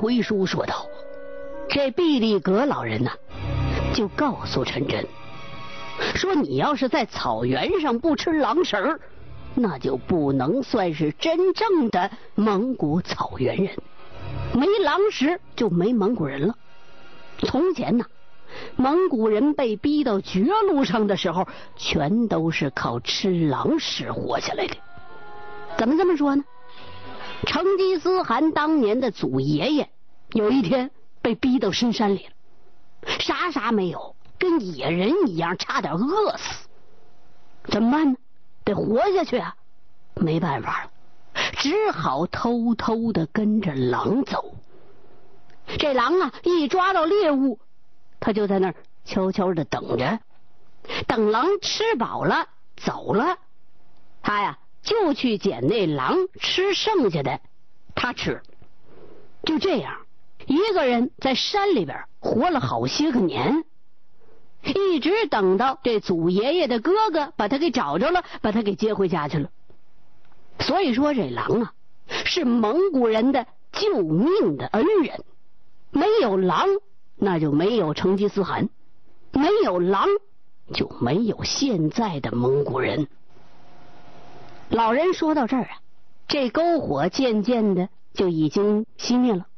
[0.00, 0.86] 回书说道
[1.68, 3.10] ：“这毕力格老人呐，
[3.92, 5.06] 就告诉陈真，
[6.14, 8.98] 说你要是在草原上不吃狼食儿，
[9.54, 13.76] 那就不能算是真正的蒙古草原人。
[14.54, 16.54] 没狼食就没蒙古人了。
[17.40, 18.06] 从前呢，
[18.76, 24.74] 蒙古人被逼到绝路上的时候，全都是靠吃狼食活下来的。
[25.76, 26.42] 怎么这么说呢？”
[27.46, 29.90] 成吉思汗当年的祖爷爷，
[30.32, 30.90] 有一天
[31.22, 32.32] 被逼到深山里了，
[33.18, 36.68] 啥啥没有，跟野人一样，差点饿死。
[37.64, 38.18] 怎么办呢？
[38.64, 39.54] 得活下去啊！
[40.14, 40.90] 没办法了，
[41.54, 44.54] 只好偷偷的跟着狼走。
[45.78, 47.58] 这狼啊，一抓到猎物，
[48.18, 50.18] 他就在那儿悄悄的等着，
[51.06, 53.38] 等狼吃饱了走了，
[54.22, 54.58] 他呀。
[54.82, 57.40] 就去捡那狼吃剩下的，
[57.94, 58.42] 他吃。
[59.44, 59.98] 就这样，
[60.46, 63.64] 一个人在山里边活了好些个年，
[64.62, 69.50] 一直等到这祖爷爷的哥哥把他给找着了，把他给接回家去了。
[70.58, 71.72] 所以说，这狼啊，
[72.06, 75.24] 是蒙古人的救命的恩人。
[75.90, 76.66] 没有狼，
[77.16, 78.66] 那就没有成吉思汗；
[79.32, 80.06] 没有狼，
[80.74, 83.08] 就没有现在的蒙古人。
[84.70, 85.80] 老人说到这儿啊，
[86.28, 89.48] 这篝火渐渐的就已经熄灭了，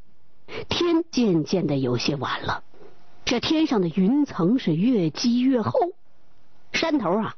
[0.70, 2.64] 天渐渐的有些晚了，
[3.26, 5.78] 这天上的云层是越积越厚，
[6.72, 7.34] 山头啊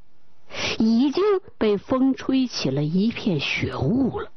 [0.78, 1.24] 已经
[1.58, 4.30] 被风吹起了一片雪雾了。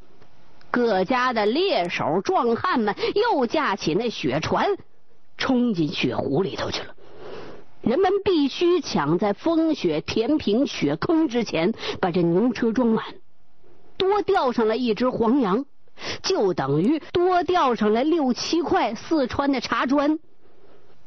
[0.71, 4.65] 各家的猎手壮汉们又架起那雪船，
[5.37, 6.95] 冲进雪湖里头去了。
[7.81, 13.05] 人们必须抢在风雪填平雪坑之前，把这牛车装满。
[13.97, 15.65] 多钓上来一只黄羊，
[16.23, 20.19] 就等于多钓上来六七块四川的茶砖。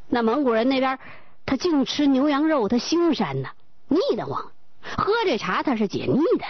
[0.09, 0.98] 那蒙古人那边，
[1.47, 3.50] 他净吃牛羊肉，他腥膻呐，
[3.88, 4.53] 腻得慌。
[4.82, 6.44] 喝这茶他是解腻的。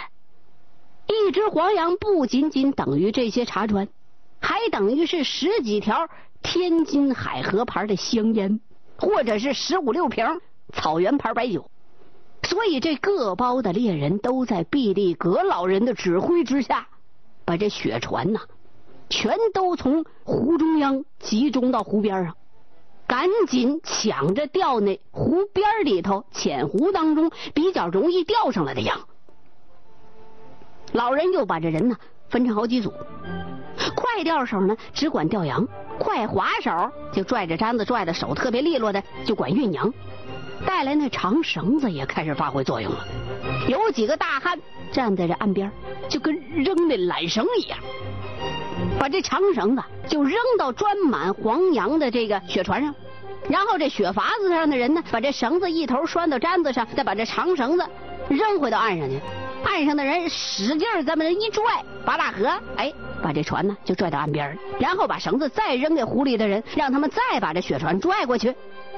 [1.07, 3.87] 一只黄羊不仅仅等于这些茶砖，
[4.39, 6.09] 还等于是十几条
[6.41, 8.59] 天津海河牌的香烟，
[8.97, 10.25] 或者是十五六瓶
[10.73, 11.70] 草原牌白酒。
[12.51, 16.85] 所以，这各包的猎人都在毕力格老人的指挥之下，
[17.45, 18.41] 把这雪船呐，
[19.09, 22.35] 全都从湖中央集中到湖边上，
[23.07, 28.99] 赶紧抢着钓那湖边里头浅湖当中比较容易钓上来的羊。
[30.91, 31.95] 老人又把这人呢
[32.27, 32.91] 分成好几组，
[33.95, 35.65] 快钓手呢只管钓羊，
[35.97, 39.93] 快划手就拽着簪子拽的手特别利落的就管运羊。
[40.65, 43.05] 带来那长绳子也开始发挥作用了，
[43.67, 44.59] 有几个大汉
[44.91, 45.71] 站在这岸边，
[46.09, 47.77] 就跟扔那缆绳一样，
[48.99, 52.93] 把这长绳子就扔到装满黄羊的这个雪船上，
[53.49, 57.85] 然后这雪筏子上的人呢，把这绳子一头拴到毡子上，再把这长绳子
[58.29, 59.19] 扔回到岸上去，
[59.63, 61.63] 岸上的人使劲这么一拽，
[62.05, 62.47] 拔大河，
[62.77, 62.91] 哎，
[63.21, 68.53] 把这船呢就拽到岸边，然后把绳子再扔给湖里的人，让他们再把这雪船拽过去。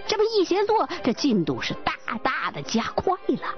[0.08, 3.56] 这么一协作，这进度是大大的加快了。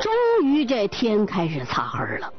[0.00, 0.12] 终
[0.44, 2.32] 于，这天开始擦黑了，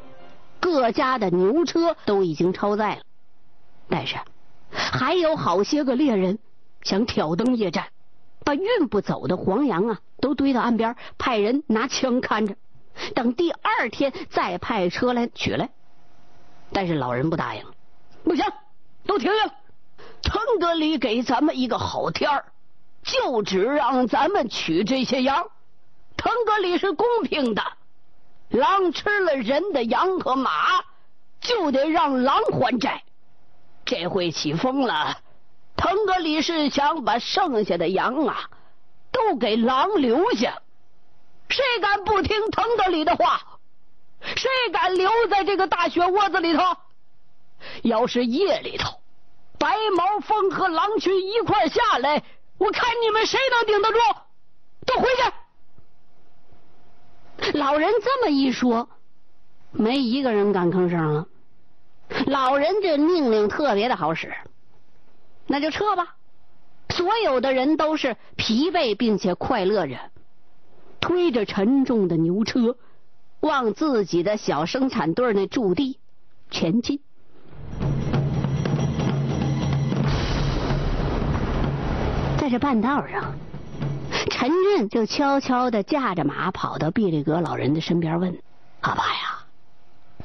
[0.60, 3.02] 各家的牛车都已经超载了，
[3.90, 4.16] 但是
[4.72, 6.40] 还有好些个猎人
[6.84, 7.88] 想挑灯夜战，
[8.46, 12.56] 把运不走的黄羊啊都堆到岸边，派人拿枪看着，
[13.14, 15.70] 等第二天再派车来取来。
[16.72, 17.66] 但是老人不答应，
[18.24, 18.46] 不行，
[19.06, 19.52] 都停下！
[20.22, 22.46] 腾格里给咱们一个好天儿，
[23.04, 25.50] 就只让咱们取这些羊。
[26.18, 27.64] 腾格里是公平的，
[28.50, 30.52] 狼吃了人的羊和马，
[31.40, 33.04] 就得让狼还债。
[33.86, 35.18] 这回起风了，
[35.76, 38.50] 腾格里是想把剩下的羊啊
[39.12, 40.62] 都给狼留下。
[41.50, 43.42] 谁敢不听腾格里的话？
[44.22, 46.64] 谁敢留在这个大雪窝子里头？
[47.84, 49.00] 要是夜里头，
[49.58, 52.24] 白毛风和狼群一块下来，
[52.58, 53.98] 我看你们谁能顶得住？
[54.86, 55.10] 都回
[57.42, 57.52] 去！
[57.58, 58.90] 老人这么一说，
[59.72, 61.26] 没一个人敢吭声了。
[62.26, 64.34] 老人这命令特别的好使，
[65.48, 66.16] 那就撤吧。
[66.90, 69.98] 所有的人都是疲惫并且快乐着，
[71.00, 72.76] 推着沉重的牛车。
[73.42, 75.98] 往自己的小生产队那驻地
[76.50, 77.00] 前进，
[82.38, 83.34] 在这半道上，
[84.30, 88.38] 陈俊就悄悄的驾着马跑到毕力格老人的身边，问
[88.82, 89.46] ：“阿爸呀，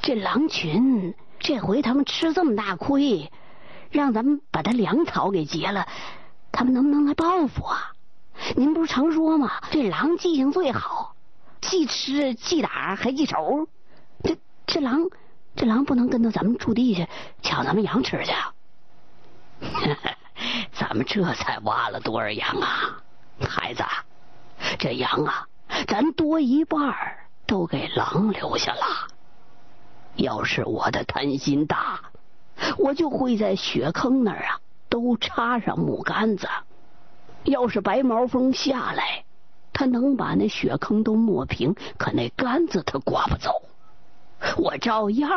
[0.01, 3.31] 这狼群这回他们吃这么大亏，
[3.91, 5.87] 让咱们把他粮草给劫了，
[6.51, 7.93] 他们能不能来报复啊？
[8.57, 9.51] 您不是常说吗？
[9.71, 11.14] 这狼记性最好，
[11.69, 13.67] 记吃记打还记仇。
[14.23, 15.09] 这这狼，
[15.55, 17.07] 这狼不能跟到咱们驻地去
[17.41, 18.53] 抢咱们羊吃去啊。
[20.73, 23.01] 咱们这才挖了多少羊啊，
[23.39, 23.83] 孩子？
[24.77, 25.47] 这羊啊，
[25.87, 26.93] 咱多一半
[27.45, 29.07] 都给狼留下了。
[30.15, 31.99] 要是我的贪心大，
[32.77, 34.59] 我就会在雪坑那儿啊
[34.89, 36.47] 都插上木杆子。
[37.43, 39.23] 要是白毛风下来，
[39.75, 43.51] 他能把那雪坑都抹平，可那杆子他刮不走。
[44.55, 45.27] 我照样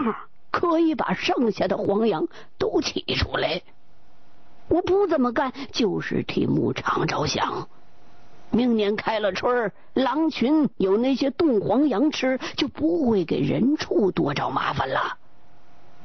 [0.53, 3.61] 可以把剩下的黄羊都起出来。
[4.69, 7.69] 我不这么干，就是替牧场着想。
[8.51, 15.19] 明年开了春狼群有那些冻黄羊吃，就不会给人畜多找麻烦了。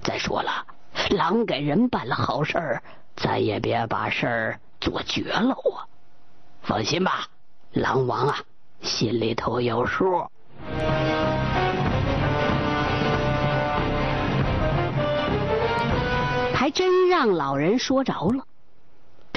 [0.01, 0.65] 再说了，
[1.11, 2.83] 狼给人办了好事儿，
[3.15, 5.85] 咱也别把事儿做绝了啊！
[6.63, 7.27] 放心吧，
[7.73, 8.37] 狼王啊，
[8.81, 10.27] 心里头有数。
[16.53, 18.45] 还真让老人说着了。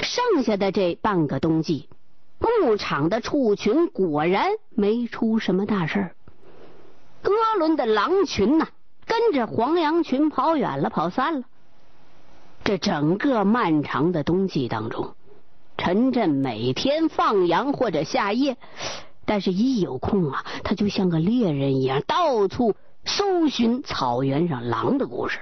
[0.03, 1.89] 剩下的这半个冬季，
[2.39, 6.15] 牧场的畜群果然没出什么大事儿。
[7.23, 8.67] 哥伦的狼群呢，
[9.05, 11.47] 跟着黄羊群跑远了，跑散了。
[12.63, 15.15] 这整个漫长的冬季当中。
[15.77, 18.57] 陈震每天放羊或者下夜，
[19.25, 22.75] 但是一有空啊，他就像个猎人一样，到处
[23.05, 25.39] 搜寻草原上狼的故事。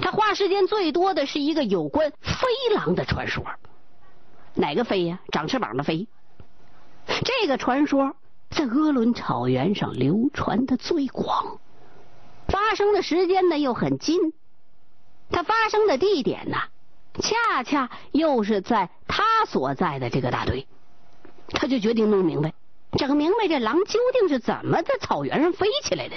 [0.00, 3.44] 他花时间最多的是一个有关飞狼的传说。
[4.54, 5.20] 哪个飞呀？
[5.30, 6.08] 长翅膀的飞。
[7.06, 8.16] 这个传说
[8.50, 11.60] 在鄂伦草原上流传的最广，
[12.48, 14.32] 发生的时间呢又很近，
[15.30, 16.56] 它发生的地点呢？
[17.20, 20.66] 恰恰又是在他所在的这个大队，
[21.48, 22.52] 他就决定弄明白，
[22.92, 26.16] 整明白这狼究竟是怎么在草原上飞起来的。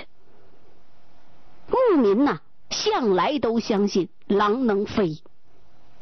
[1.68, 2.40] 牧民呐，
[2.70, 5.22] 向来都相信狼能飞，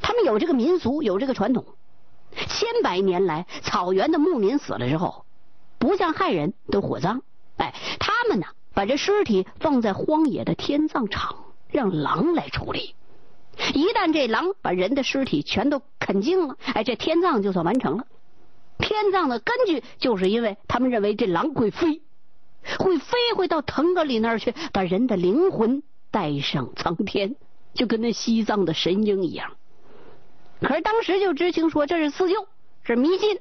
[0.01, 1.65] 他们有这个民俗，有这个传统。
[2.31, 5.25] 千百年来，草原的牧民死了之后，
[5.77, 7.21] 不像汉人都火葬，
[7.57, 12.95] 哎，他们呢，把这尸体放在荒野的天葬场，让狼来处理。
[13.73, 18.07] 一旦这狼把人的尸体全都啃净了，哎，这天葬就算完成了。
[18.77, 22.01] 天葬的根据就是因为他们认为这狼会飞，
[22.79, 27.35] 会飞会到腾格里那儿去，把人的灵魂带上苍天，
[27.73, 29.51] 就跟那西藏的神鹰一样。
[30.61, 32.47] 可是当时就知情说这是自救，
[32.83, 33.39] 是迷信。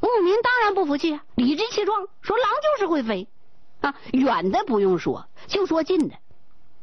[0.00, 3.26] 牧民当然不服气，理直气壮说狼就是会飞
[3.80, 6.14] 啊，远的不用说，就说近的。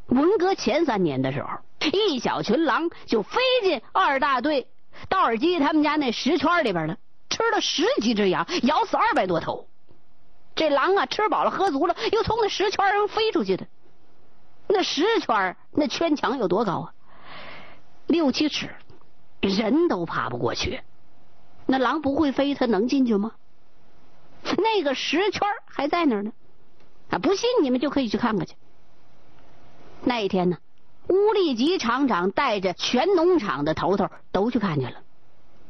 [0.08, 1.50] 文革前三年的时候。
[1.90, 4.68] 一小群狼就飞进二大队
[5.10, 6.98] 道尔基他们家那石圈里边了，
[7.30, 9.68] 吃了十几只羊，咬死二百多头。
[10.54, 13.66] 这狼啊，吃饱了喝足了，又从那石圈上飞出去的。
[14.68, 16.94] 那石圈那圈墙有多高啊？
[18.08, 18.70] 六七尺，
[19.40, 20.82] 人都爬不过去。
[21.66, 23.32] 那狼不会飞，它能进去吗？
[24.58, 26.32] 那个石圈还在那儿呢。
[27.10, 28.56] 啊，不信你们就可以去看看去。
[30.04, 30.58] 那一天呢？
[31.08, 35.04] 乌力吉厂长带着全农场的头头都去看去了，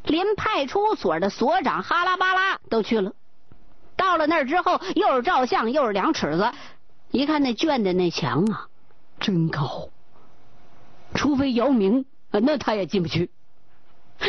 [0.04, 3.14] 连派出所的所长哈拉巴拉都去了。
[3.96, 6.52] 到了那儿之后，又是照相，又是量尺子。
[7.12, 8.68] 一看那圈的那墙啊，
[9.20, 9.90] 真高，
[11.16, 13.30] 除非姚明，那他也进不去。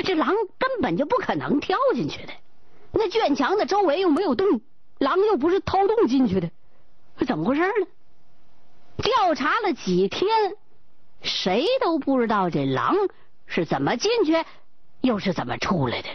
[0.05, 0.29] 这狼
[0.59, 2.33] 根本就不可能跳进去的。
[2.93, 4.63] 那圈墙的周围又没有洞，
[4.99, 6.51] 狼又不是掏洞进去的，
[7.27, 7.87] 怎么回事呢？
[8.97, 10.29] 调查了几天。
[11.23, 12.95] 谁都不知道这狼
[13.47, 14.35] 是怎么进去，
[15.01, 16.09] 又是怎么出来的。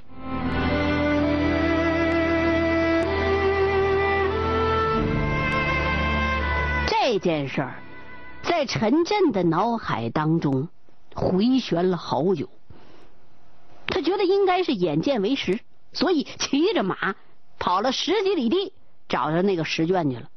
[6.88, 7.76] 这件事儿
[8.44, 10.68] 在陈震的脑海当中
[11.16, 12.50] 回旋了好久。
[13.88, 15.58] 他觉得应该是眼见为实，
[15.94, 17.16] 所以骑着马
[17.58, 18.74] 跑了十几里地，
[19.08, 20.30] 找到那个石圈去了，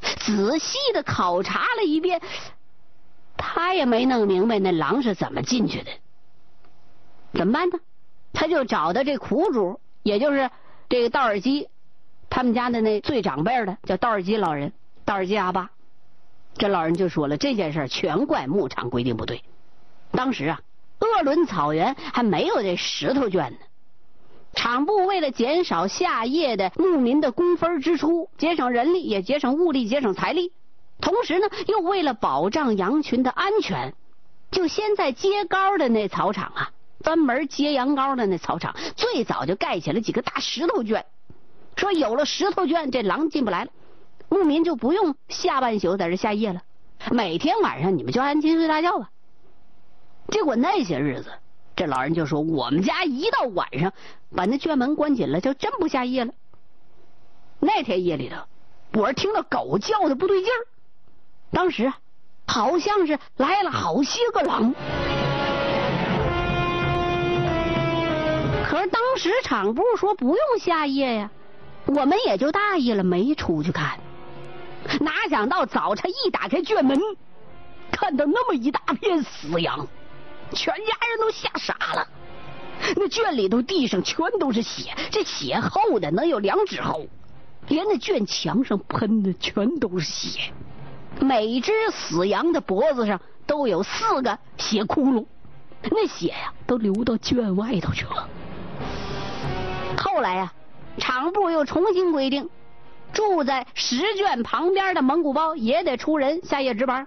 [0.00, 2.20] 仔细的考察了一遍。
[3.42, 5.90] 他也没弄明白那狼是怎么进去的，
[7.32, 7.80] 怎么办呢？
[8.34, 10.50] 他就找到这苦主，也就是
[10.90, 11.68] 这个道尔基
[12.28, 14.72] 他们家的那最长辈的，叫道尔基老人，
[15.06, 15.70] 道尔基阿爸。
[16.54, 19.42] 这老人就说了，这件事全怪牧场规定不对。
[20.12, 20.60] 当时啊，
[20.98, 23.58] 鄂伦草原还没有这石头圈呢，
[24.52, 30.52] 厂部为了减少下夜的牧民的工分支出，节省人力，也节省物力，节省财力。
[31.00, 33.94] 同时呢，又为了保障羊群的安全，
[34.50, 36.70] 就先在接高的那草场啊，
[37.02, 41.04] 专门接羊羔的那草场，最早就盖起了几个大石头圈，
[41.76, 43.70] 说有了石头圈，这狼进不来了，
[44.28, 46.62] 牧民就不用下半宿在这下夜了，
[47.10, 49.10] 每天晚上你们就安心睡大觉吧。
[50.28, 51.32] 结果那些日子，
[51.74, 53.92] 这老人就说：“我们家一到晚上，
[54.36, 56.32] 把那圈门关紧了，就真不下夜了。”
[57.58, 58.36] 那天夜里头，
[59.00, 60.60] 我是听到狗叫的不对劲儿，
[61.52, 61.92] 当时
[62.46, 64.74] 好像是来了好些个狼。
[68.68, 71.30] 可是当时厂部说不用下夜呀，
[71.86, 73.98] 我们也就大意了，没出去看。
[75.00, 76.98] 哪想到早晨一打开圈门，
[77.90, 79.86] 看到那么一大片死羊。
[80.52, 82.08] 全家人都吓傻了，
[82.96, 87.06] 那圈里头地上全都是血，这血厚的能有两指厚，
[87.68, 90.52] 连那圈墙上喷的全都是血，
[91.18, 95.26] 每只死羊的脖子上都有四个血窟窿，
[95.90, 98.28] 那血呀都流到圈外头去了。
[99.98, 100.52] 后来呀，
[100.98, 102.48] 厂部又重新规定，
[103.12, 107.06] 住在石圈旁边的蒙古包也得出人下夜值班。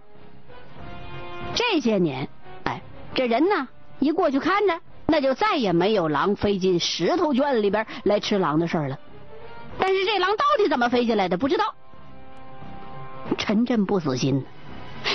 [1.55, 2.27] 这些年。
[2.63, 2.81] 哎
[3.15, 3.67] 这人呢，
[3.99, 8.97] 一过去看着，那就再也没有狼飞进石头圈里边来吃狼的事了。
[9.77, 11.73] 但是这狼到底怎么飞进来的，不知道。
[13.37, 14.43] 陈震不死心，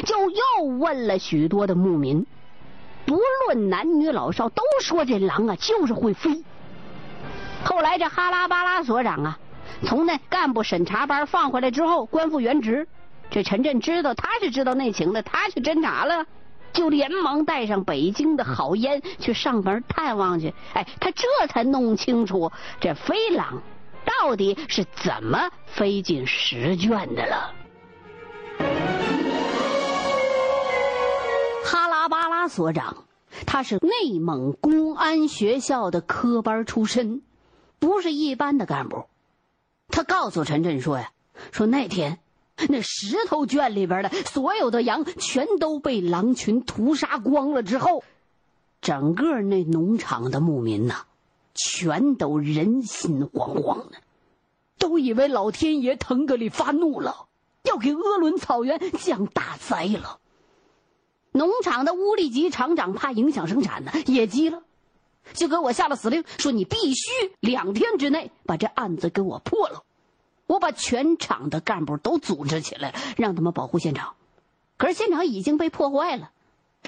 [0.05, 2.27] 就又问了许多的牧民，
[3.07, 6.43] 不论男女老少，都说这狼啊就是会飞。
[7.65, 9.39] 后来这哈拉巴拉所长啊，
[9.85, 12.87] 从那干部审查班放回来之后，官复原职。
[13.31, 16.25] 这陈震知道他是知道内情的，他去侦查了。
[16.71, 20.55] 就连忙带上北京的好烟去上门探望去。
[20.75, 23.61] 哎，他这才弄清楚这飞狼
[24.05, 27.53] 到底是怎么飞进石卷的了。
[32.49, 33.05] 所长，
[33.47, 37.23] 他是内蒙公安学校的科班出身，
[37.78, 39.07] 不是一般的干部。
[39.88, 41.12] 他告诉陈震说呀
[41.52, 42.19] ：“说那天。”
[42.69, 48.02] 那石头圈里边的所有的羊全都被狼群屠杀光了之后，
[48.81, 51.05] 整个那农场的牧民呐，
[51.55, 53.99] 全都人心惶惶的，
[54.76, 57.28] 都以为老天爷腾格里发怒了，
[57.62, 60.19] 要给鄂伦草原降大灾了。
[61.38, 64.62] 农场的乌力吉厂长怕影响生产呢，也急了，
[65.33, 69.85] 就给我下了死令，说你必须两天之内把这案子给我破了。
[70.47, 74.14] 我把全厂的干部都组织起来，让他们保护现场。
[74.76, 76.30] 可是现场已经被破坏了，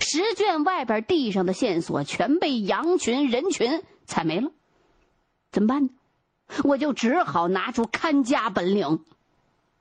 [0.01, 4.51] 石卷外边地上的线索全被羊群、人群踩没了。
[5.53, 5.91] 怎么办呢？
[6.65, 9.05] 我就只好拿出看家本领，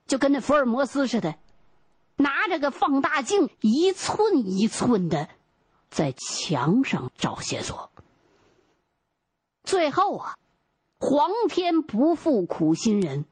[0.08, 1.36] 就跟那福尔摩斯似的，
[2.20, 5.30] 拿着个放大镜，一寸一寸的
[5.90, 7.90] 在墙上找线索。
[9.64, 10.38] 最后啊，
[11.00, 13.24] 皇天不负苦心人。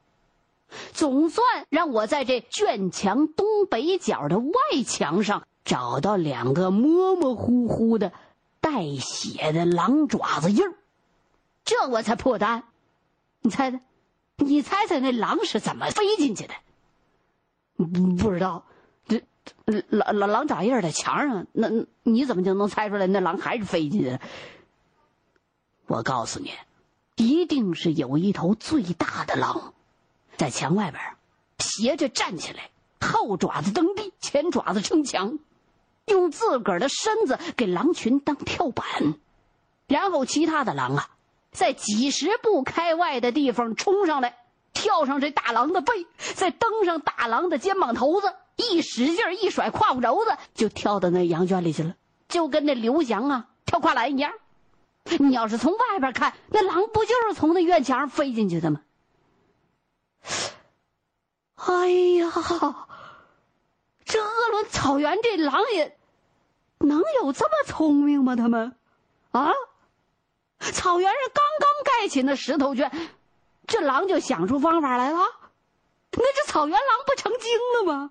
[0.92, 4.52] 总算让我在这圈墙东北角的外
[4.86, 8.12] 墙上找到两个模模糊糊的
[8.60, 10.74] 带血的狼爪子印儿，
[11.64, 12.64] 这我才破单。
[13.40, 13.80] 你猜猜，
[14.36, 16.54] 你猜猜那狼是怎么飞进去的？
[17.76, 18.64] 不不知道，
[19.88, 21.68] 狼狼狼爪印在墙上，那
[22.02, 24.18] 你怎么就能猜出来那狼还是飞进去？
[25.86, 26.52] 我告诉你，
[27.16, 29.72] 一定是有一头最大的狼。
[30.36, 31.02] 在墙外边，
[31.58, 35.38] 斜着站起来，后爪子蹬地，前爪子撑墙，
[36.06, 38.84] 用自个儿的身子给狼群当跳板，
[39.88, 41.08] 然后其他的狼啊，
[41.50, 44.36] 在几十步开外的地方冲上来，
[44.72, 51.94] 跳上这大狼的背，再登上大狼的肩膀头子，一使劲一甩胯骨轴子，就跳到那羊圈里去了，
[52.28, 54.32] 就跟那刘翔啊跳跨栏一样。
[55.18, 58.82] 你要是从外边看，那狼不就是从那院墙上飞进去的吗？
[61.54, 62.30] 哎呀，
[64.04, 65.96] 这鄂伦草原这狼也
[66.78, 68.36] 能有这么聪明吗？
[68.36, 68.76] 他们
[69.30, 69.52] 啊，
[70.58, 72.90] 草原上刚刚盖起那石头圈，
[73.66, 75.18] 这狼就想出方法来了。
[76.12, 78.10] 那这草原狼不成精了吗？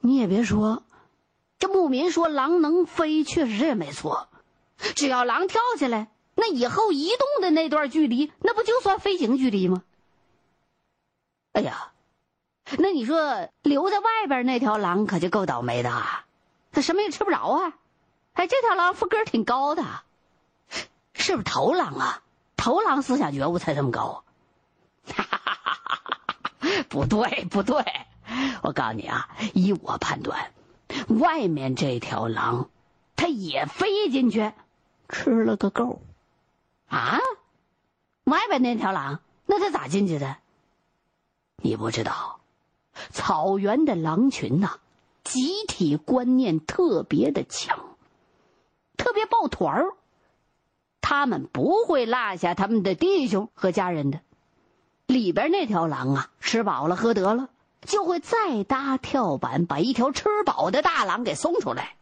[0.00, 0.82] 你也别说，
[1.58, 4.28] 这牧民说狼能飞，确实也没错。
[4.96, 9.82] 只要狼跳起来，那以后移动的那段距离，那不就算飞行距离吗？
[11.52, 11.92] 哎呀，
[12.78, 16.02] 那你说留在外边那条狼可就够倒霉的，
[16.72, 17.74] 它什么也吃不着啊！
[18.32, 19.84] 哎，这条狼个儿挺高的，
[21.12, 22.22] 是不是头狼啊？
[22.56, 24.24] 头狼思想觉悟才这么高？
[25.04, 26.84] 哈哈哈哈哈！
[26.88, 27.84] 不对，不对，
[28.62, 30.52] 我告诉你啊，依我判断，
[31.08, 32.70] 外面这条狼，
[33.16, 34.52] 它也飞进去，
[35.08, 36.00] 吃了个够。
[36.88, 37.18] 啊？
[38.24, 40.36] 外边那条狼，那它咋进去的？
[41.56, 42.40] 你不知道，
[43.10, 44.78] 草原的狼群呐，
[45.24, 47.96] 集体观念特别的强，
[48.96, 49.94] 特别抱团儿。
[51.00, 54.20] 他们不会落下他们的弟兄和家人的。
[55.06, 57.48] 里边那条狼啊，吃饱了喝得了，
[57.86, 61.96] 就会再搭跳板，把一条吃饱的大狼给送出来，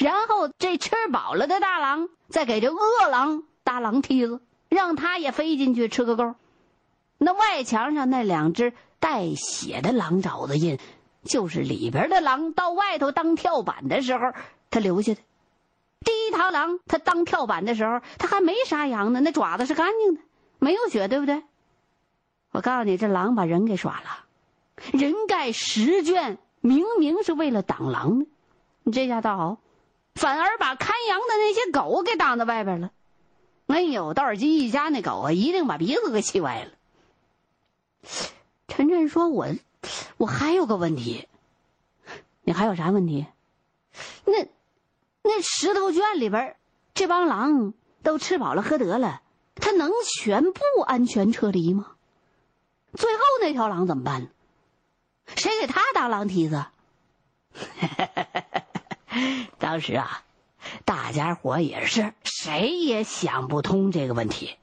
[0.00, 6.34] 然后这吃饱了的大狼再给这饿狼搭狼梯子，让它也飞进去吃个够。
[7.18, 10.78] 那外墙上那两只带血的狼爪子印，
[11.24, 14.32] 就是里边的狼到外头当跳板的时候
[14.70, 15.20] 他留下的。
[16.00, 20.20] 第一条狼，它当跳板的时候，它还没杀羊呢，那爪子是干净的，
[20.60, 21.42] 没有血，对不对？
[22.52, 24.24] 我告诉你，这狼把人给耍了，
[24.92, 28.26] 人盖十圈，明明是为了挡狼呢，
[28.84, 29.58] 你这下倒好，
[30.14, 32.90] 反而把看羊的那些狗给挡在外边了。
[33.66, 36.70] 哎呦，道尔金一家那狗啊，一定把鼻子给气歪了。
[38.68, 39.46] 陈震说：“我，
[40.16, 41.28] 我还有个问题，
[42.42, 43.26] 你还有啥问题？
[44.24, 44.46] 那……”
[45.20, 46.56] 那石头圈里边，
[46.94, 49.20] 这帮狼都吃饱了喝得了，
[49.56, 49.90] 他能
[50.22, 51.92] 全部安全撤离吗？
[52.94, 54.30] 最后那条狼怎么办？
[55.36, 56.66] 谁给他当狼蹄子？
[59.58, 60.22] 当时啊，
[60.84, 64.56] 大家伙也是谁也想不通这个问题。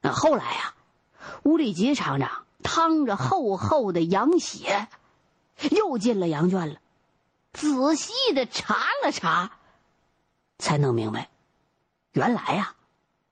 [0.00, 0.74] 那后来啊，
[1.44, 4.88] 乌里吉厂长趟着厚厚的羊血，
[5.70, 6.76] 又进了羊圈了，
[7.52, 9.52] 仔细的查了查。
[10.58, 11.30] 才弄明白，
[12.12, 12.74] 原来呀，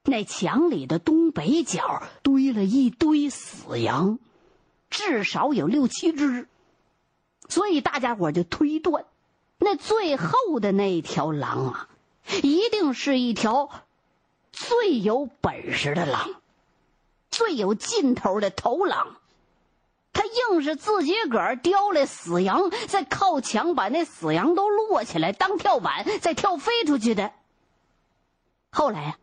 [0.04, 4.18] 那墙里的东北角堆了一堆死羊，
[4.90, 6.48] 至少有六七只。
[7.48, 9.04] 所以大家伙就推断，
[9.58, 11.88] 那最后的那条狼啊，
[12.42, 13.70] 一定是一条
[14.52, 16.40] 最有本事的狼，
[17.30, 19.16] 最有劲头的头狼。
[20.12, 27.32] 他硬是自己个儿叼来死羊，再靠墙把那死羊都摞起来当跳板，再跳飞出去的。
[28.70, 29.18] 后来呀，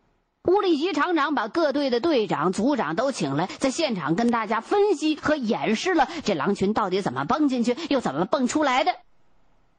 [0.46, 8.94] 乌力吉厂长把各队的队长、组长都请来，在现场跟大家分析和演示了这狼群到底怎么蹦进去，又怎么蹦出来的。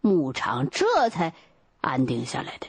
[0.01, 1.33] 牧场这才
[1.81, 2.67] 安定下来的。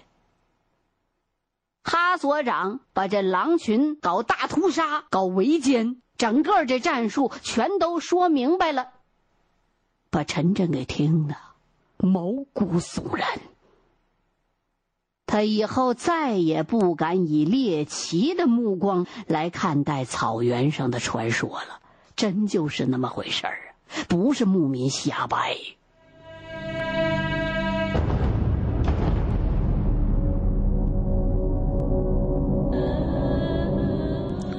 [1.83, 5.97] 哈所长把这狼群搞大屠杀、搞围歼。
[6.19, 8.89] 整个这战术全都说明白了，
[10.11, 11.37] 把陈震给听得
[11.97, 13.39] 毛骨悚然。
[15.29, 21.81] 他以后再也不敢以猎奇的目光来看待草原上的传说了。
[22.17, 25.55] 真就是那么回事儿啊，不是牧民瞎掰。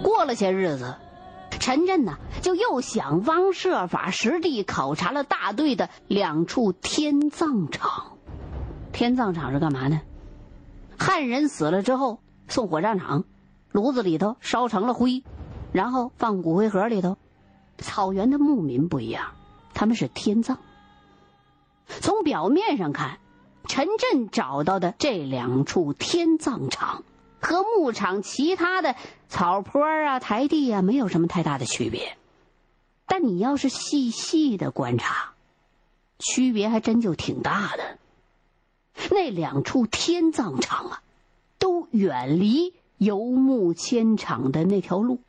[0.04, 0.96] 过了些日子。
[1.60, 8.18] 陈震呢，就又想方设法实地考察了大队的两处天葬场。
[8.94, 10.00] 天葬场是干嘛呢？
[11.00, 13.24] 汉人死了之后送火葬场，
[13.72, 15.24] 炉子里头烧成了灰，
[15.72, 17.18] 然后放骨灰盒里头。
[17.78, 19.32] 草原的牧民不一样，
[19.74, 20.60] 他们是天葬。
[21.88, 23.20] 从表面上看，
[23.68, 27.04] 陈震找到的这两处天葬场。
[27.42, 28.98] 和牧场其他的
[29.30, 32.18] 草坡啊、台地啊没有什么太大的区别，
[33.08, 35.36] 但你要是细细的观察，
[36.18, 37.98] 区别还真就挺大的。
[39.12, 41.04] 那两处天葬场啊，
[41.58, 45.20] 都远离游牧迁场的那条路，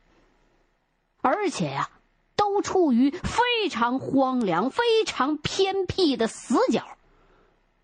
[1.22, 1.90] 而且呀，
[2.36, 6.84] 都处于非常荒凉、非常偏僻的死角，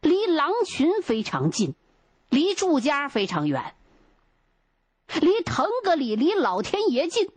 [0.00, 1.74] 离狼群非常近，
[2.28, 3.74] 离住家非常远。
[5.20, 7.28] 离腾格里、离老天爷近，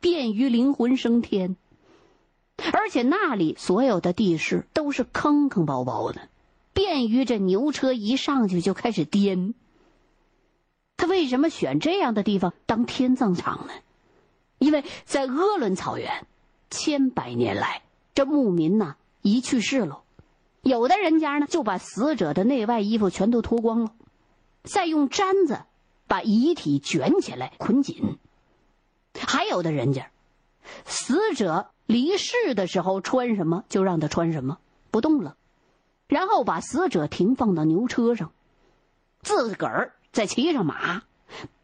[0.00, 1.56] 便于灵魂升天。
[2.72, 6.28] 而且那里所有的地势都是坑坑包包的，
[6.76, 9.54] 便于这牛车一上去就开始颠。
[10.98, 13.72] 他为什么选这样的地方当天葬场呢？
[14.58, 16.26] 因为在鄂伦草原，
[16.68, 17.80] 千百年来
[18.14, 20.02] 这牧民呐一去世了，
[20.60, 23.92] 有的人家呢就把死者的内外衣服全都脱光了，
[24.62, 25.62] 再用毡子。
[26.08, 28.18] 把遗体卷起来捆紧，
[29.18, 30.12] 还有的人家，
[30.84, 34.58] 死者离世的时候穿什么就让他穿什么，
[34.92, 35.36] 不动了，
[36.08, 38.32] 然后把死者停放到牛车上，
[39.22, 41.02] 自个儿再骑上马，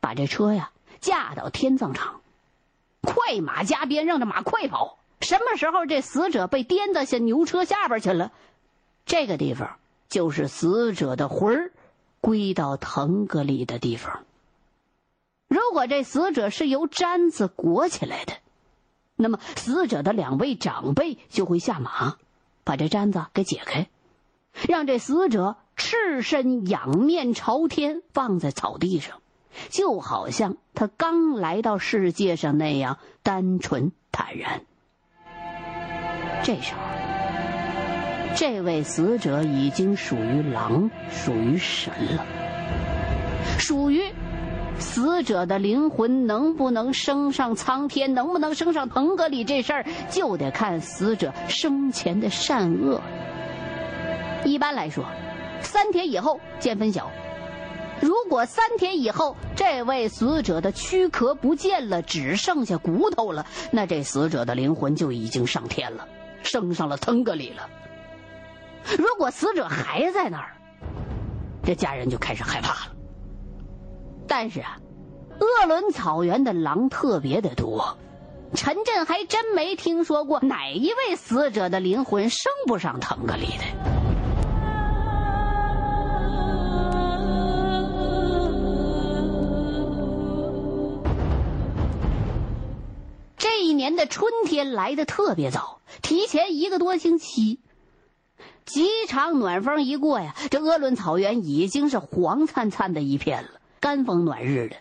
[0.00, 2.20] 把这车呀驾到天葬场，
[3.00, 8.32] 快马加鞭让这马快跑，什么时候这死者被颠到下牛车下边去了？
[9.06, 9.76] 这个地方
[10.08, 11.72] 就是死者的魂儿
[12.20, 14.24] 归到腾格里的地方。
[15.48, 18.34] 如果这死者是由毡子裹起来的，
[19.16, 22.16] 那么死者的两位长辈就会下马，
[22.64, 23.88] 把这毡子给解开，
[24.68, 29.20] 让这死者赤身仰面朝天放在草地上，
[29.70, 34.62] 就好像他刚来到世界上那样单纯坦然。
[36.42, 36.80] 这时候，
[38.36, 42.24] 这位死者已经属于狼，属于神了，
[43.58, 44.02] 属于。
[44.78, 53.00] 死者的灵魂能不能升上苍天，能不能升上腾格里，这事儿就得看死者生前的善恶。
[54.44, 55.04] 一般来说，
[55.60, 57.10] 三天以后见分晓。
[58.00, 66.08] 如果三天以后这位死者的躯壳不见了，只剩下骨头了，那这死者的灵魂就已经上天了，
[66.42, 67.68] 升上了腾格里了。
[68.98, 70.56] 如果死者还在那儿，
[71.62, 72.92] 这家人就开始害怕了。
[74.26, 74.78] 但是啊，
[75.38, 77.96] 鄂伦草原的狼特别的多，
[78.54, 84.01] 陈震还真没听说过哪一位死者的灵魂升不上腾格里的。
[93.72, 97.58] 一年的春天来的特别早，提前一个多星期。
[98.66, 103.48] 几场暖风一过呀，这鄂伦草原已经是黄灿灿的一片了。
[103.80, 104.76] 干风暖日的，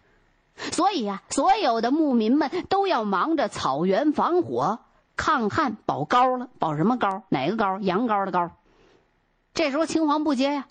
[0.74, 4.80] 所以呀，所有的牧民们都要忙着草原防火、
[5.16, 6.50] 抗旱、保高了。
[6.60, 7.24] 保什么高？
[7.30, 7.80] 哪个高？
[7.80, 8.50] 羊羔的羔。
[9.54, 10.68] 这时候青黄不接呀，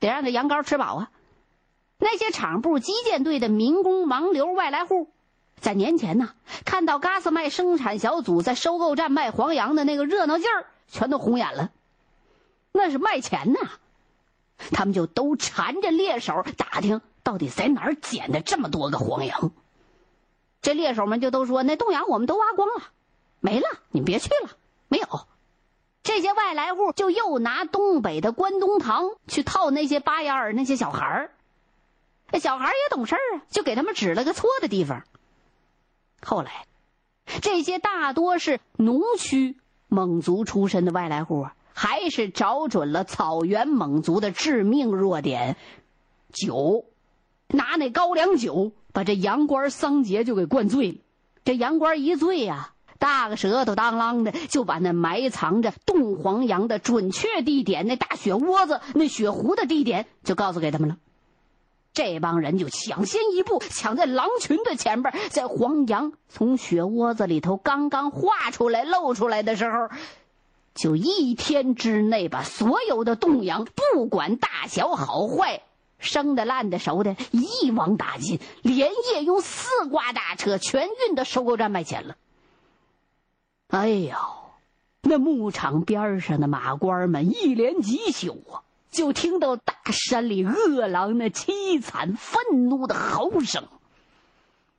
[0.00, 1.10] 得让这羊羔吃饱啊。
[2.00, 5.08] 那些厂部、基建队的民工、盲流、外来户，
[5.60, 6.30] 在年前呢，
[6.64, 11.70] 看到嘎斯麦生产小组在收购站卖黄羊的那个热闹劲儿，全都红眼了。
[12.72, 13.58] 那是卖钱呐，
[14.72, 17.00] 他们就都缠着猎手打听。
[17.22, 19.52] 到底在哪儿捡的这么多个黄羊？
[20.62, 22.84] 这猎手们就都说：“那洞羊我们都挖光了，
[23.40, 24.50] 没了，你别去了。”
[24.88, 25.06] 没有，
[26.02, 31.30] 这些外来户就又拿东北的关东糖去套那些巴眼儿那些小孩儿。
[32.30, 35.04] 那小孩儿也懂事儿啊，就给他们指了个错的地方。
[36.22, 36.66] 后来，
[37.42, 39.56] 这些大多是农区
[39.88, 45.56] 蒙族出身的外来户啊，还是找准了草原蒙族的致命弱点——
[46.32, 46.84] 酒。
[47.48, 50.98] 拿那高粱酒把这羊倌桑杰就给灌醉了，
[51.44, 60.96] 这羊倌一醉呀，大个舌头当啷的就把那埋藏着冻黄羊的准确地点、那大雪窝子、那雪湖的地点就告诉给他们了。
[61.92, 69.88] 这帮人就抢先一步，抢在狼群的前边，在黄羊从血窝子里头刚刚化出来、露出来的时候，
[70.74, 75.62] 就一天之内把所有的冻羊，不管大小好坏。
[75.98, 82.16] 生的、烂的、熟的，一网打尽，连夜用四挂大车全运到收购站卖钱了。
[83.68, 84.16] 哎呦，
[85.02, 93.68] 那牧场边上的马倌们一连几宿啊，就听到大山里饿狼那凄惨、愤怒的嚎声。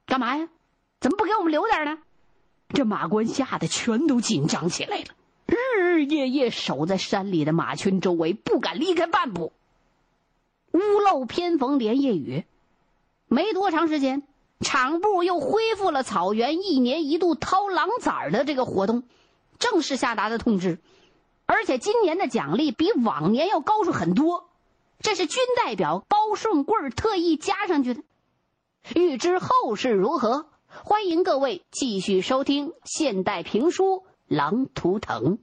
[0.05, 0.49] 干嘛呀？
[0.99, 1.97] 怎么不给我们留点呢？
[2.73, 5.05] 这马倌吓得全都紧张起来了，
[5.45, 9.51] 日日夜夜守在山里的马群周围，不敢离开半步。
[10.71, 12.45] 屋漏偏逢连夜雨，
[13.27, 14.23] 没多长时间，
[14.61, 19.03] 厂部又恢复了草原一年一度掏狼崽的这个活动，
[19.59, 20.79] 正式下达的通知，
[21.53, 24.49] 而且今年的奖励比往年要高出很多，
[25.01, 28.03] 这是军代表包顺贵特意加上去的。
[28.95, 33.83] 欲知后事如何，欢迎各位继续收听现代评书
[34.27, 35.37] 《狼图腾》。